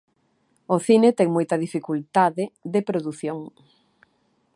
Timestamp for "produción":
2.89-3.39